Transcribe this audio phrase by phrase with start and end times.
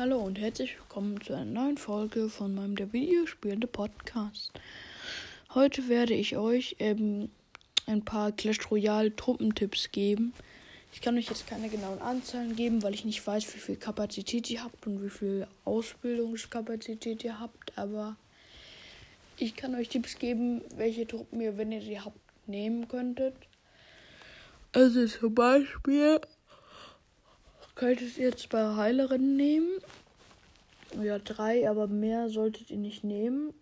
[0.00, 4.50] Hallo und herzlich willkommen zu einer neuen Folge von meinem der Videospielende Podcast.
[5.52, 7.28] Heute werde ich euch ähm,
[7.84, 10.32] ein paar Clash Royale Truppentipps geben.
[10.94, 14.48] Ich kann euch jetzt keine genauen Anzahlen geben, weil ich nicht weiß, wie viel Kapazität
[14.48, 18.16] ihr habt und wie viel Ausbildungskapazität ihr habt, aber
[19.36, 23.34] ich kann euch Tipps geben, welche Truppen ihr, wenn ihr sie habt, nehmen könntet.
[24.72, 26.22] Also zum Beispiel
[27.80, 29.70] könntet ihr zwei Heilerinnen nehmen.
[31.02, 33.54] Ja, drei, aber mehr solltet ihr nicht nehmen.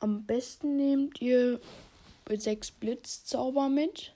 [0.00, 1.60] Am besten nehmt ihr
[2.28, 4.12] sechs Blitzzauber mit.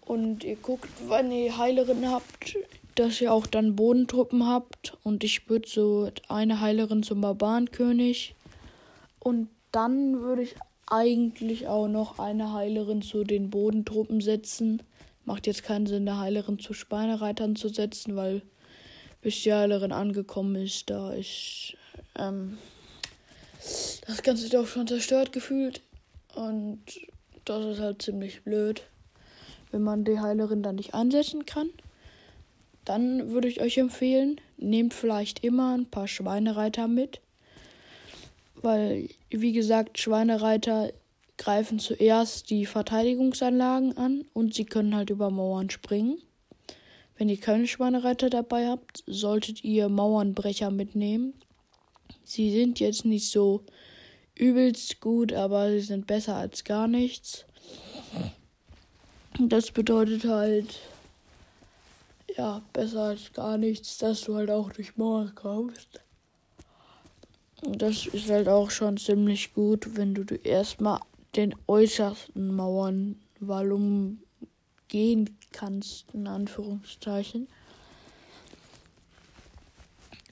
[0.00, 2.56] Und ihr guckt, wann ihr Heilerinnen habt,
[2.96, 4.96] dass ihr auch dann Bodentruppen habt.
[5.04, 8.34] Und ich würde so eine Heilerin zum Barbarenkönig.
[9.20, 10.56] Und dann würde ich
[10.88, 14.82] eigentlich auch noch eine Heilerin zu den Bodentruppen setzen.
[15.28, 18.40] Macht jetzt keinen Sinn, eine Heilerin zu Schweinereitern zu setzen, weil
[19.20, 21.76] bis die Heilerin angekommen ist, da ist
[22.16, 22.56] ähm,
[24.06, 25.82] das Ganze doch schon zerstört gefühlt.
[26.34, 26.80] Und
[27.44, 28.84] das ist halt ziemlich blöd,
[29.70, 31.68] wenn man die Heilerin dann nicht einsetzen kann.
[32.86, 37.20] Dann würde ich euch empfehlen, nehmt vielleicht immer ein paar Schweinereiter mit.
[38.54, 40.90] Weil, wie gesagt, Schweinereiter
[41.38, 46.18] greifen zuerst die Verteidigungsanlagen an und sie können halt über Mauern springen.
[47.16, 51.34] Wenn ihr keine Schweinereiter dabei habt, solltet ihr Mauernbrecher mitnehmen.
[52.24, 53.64] Sie sind jetzt nicht so
[54.36, 57.44] übelst gut, aber sie sind besser als gar nichts.
[59.40, 60.78] Das bedeutet halt,
[62.36, 66.00] ja, besser als gar nichts, dass du halt auch durch Mauern kommst.
[67.62, 71.00] Das ist halt auch schon ziemlich gut, wenn du erstmal
[71.36, 74.16] den äußersten Mauernwall
[74.88, 77.48] gehen kannst, in Anführungszeichen.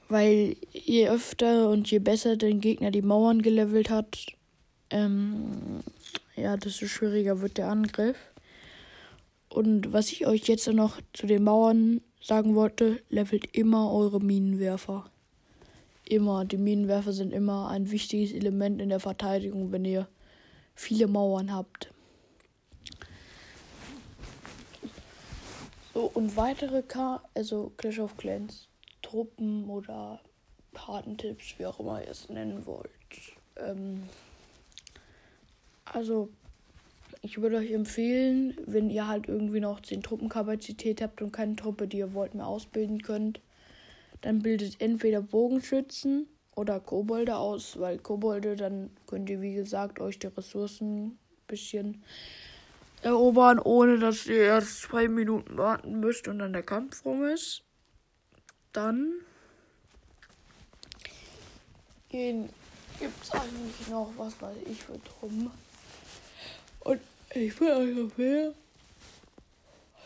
[0.09, 4.27] Weil je öfter und je besser der Gegner die Mauern gelevelt hat,
[4.91, 5.83] ähm,
[6.37, 8.17] ja, desto schwieriger wird der Angriff.
[9.49, 15.11] Und was ich euch jetzt noch zu den Mauern sagen wollte, levelt immer eure Minenwerfer.
[16.05, 16.45] Immer.
[16.45, 20.07] Die Minenwerfer sind immer ein wichtiges Element in der Verteidigung, wenn ihr
[20.77, 21.91] viele Mauern habt.
[25.93, 28.69] So, und weitere K also Clash of Clans,
[29.03, 30.21] Truppen oder
[30.75, 32.91] Patentipps, wie auch immer ihr es nennen wollt.
[33.57, 34.03] Ähm,
[35.87, 36.29] also,
[37.23, 41.89] ich würde euch empfehlen, wenn ihr halt irgendwie noch 10 Truppenkapazität habt und keine Truppe,
[41.89, 43.41] die ihr wollt, mehr ausbilden könnt,
[44.21, 50.19] dann bildet entweder Bogenschützen oder Kobolde aus, weil Kobolde, dann könnt ihr, wie gesagt, euch
[50.19, 52.03] die Ressourcen ein bisschen
[53.03, 57.63] erobern, ohne dass ihr erst zwei Minuten warten müsst und dann der Kampf rum ist.
[58.73, 59.13] Dann
[62.09, 62.51] gibt
[63.23, 65.51] es eigentlich noch, was weiß ich, für drum.
[66.81, 67.01] Und
[67.35, 68.55] ich will euch empfehlen,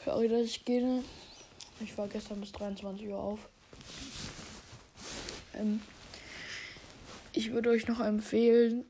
[0.05, 1.05] sorry, dass ich gehe.
[1.79, 3.39] Ich war gestern bis 23 Uhr auf.
[5.55, 5.81] Ähm,
[7.33, 8.85] ich würde euch noch empfehlen,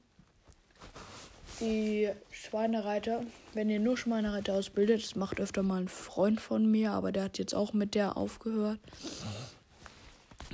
[1.61, 6.93] die Schweinereiter, wenn ihr nur Schweinereiter ausbildet, das macht öfter mal ein Freund von mir,
[6.93, 8.81] aber der hat jetzt auch mit der aufgehört.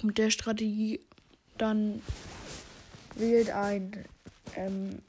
[0.02, 1.00] Mit der Strategie,
[1.58, 2.02] dann
[3.14, 4.04] wählt ein
[4.56, 5.00] ähm,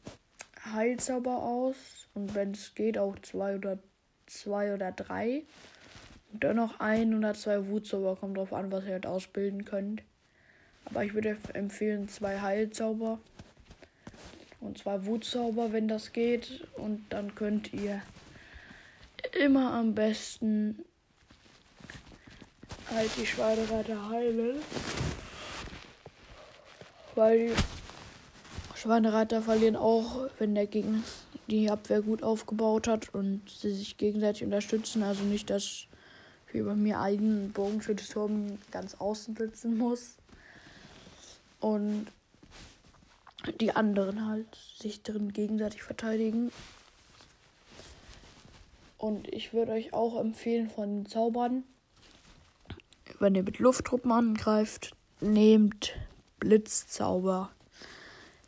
[0.74, 1.76] Heilzauber aus
[2.14, 3.80] und wenn es geht auch zwei oder
[4.28, 5.44] zwei oder drei.
[6.32, 10.04] Und dann noch ein oder zwei Wutzauber, kommt drauf an, was ihr halt ausbilden könnt.
[10.90, 13.20] Aber ich würde empfehlen zwei Heilzauber.
[14.60, 16.68] Und zwar Wutzauber, wenn das geht.
[16.78, 18.02] Und dann könnt ihr
[19.40, 20.80] immer am besten
[22.90, 24.58] halt die Schweinereiter heilen.
[27.16, 31.04] Weil die Schweinereiter verlieren auch, wenn der Gegner
[31.48, 35.04] die Abwehr gut aufgebaut hat und sie sich gegenseitig unterstützen.
[35.04, 35.88] Also nicht, dass
[36.52, 40.18] wie bei mir einen Bogenschützturm ganz außen sitzen muss
[41.60, 42.08] und
[43.60, 46.52] die anderen halt sich drin gegenseitig verteidigen.
[48.98, 51.64] Und ich würde euch auch empfehlen von den Zaubern,
[53.20, 55.94] wenn ihr mit Lufttruppen angreift, nehmt
[56.40, 57.52] Blitzzauber.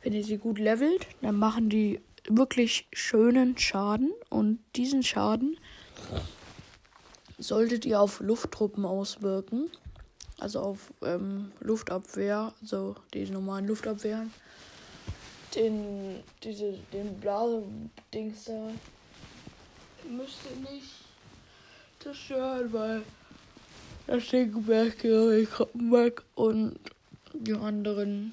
[0.03, 5.57] Wenn ihr sie gut levelt, dann machen die wirklich schönen Schaden und diesen Schaden
[7.38, 9.71] solltet ihr auf Lufttruppen auswirken
[10.39, 14.33] also auf ähm, Luftabwehr, so die normalen Luftabwehren.
[15.56, 18.69] Den, diese, den Blasedings da
[20.09, 21.06] müsste nicht
[22.00, 23.01] zerstören, weil
[24.07, 26.80] das Ding weg, weg und
[27.33, 28.31] die anderen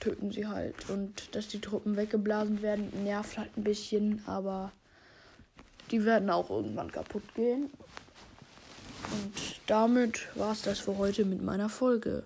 [0.00, 0.88] töten sie halt.
[0.88, 4.72] Und dass die Truppen weggeblasen werden, nervt halt ein bisschen, aber
[5.90, 7.70] die werden auch irgendwann kaputt gehen.
[9.10, 12.24] Und damit war es das für heute mit meiner Folge.